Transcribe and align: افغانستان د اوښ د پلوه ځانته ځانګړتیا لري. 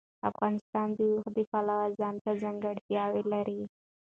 افغانستان 0.29 0.87
د 0.97 0.99
اوښ 1.11 1.25
د 1.35 1.37
پلوه 1.51 1.87
ځانته 1.99 2.31
ځانګړتیا 2.43 3.03
لري. 3.33 3.61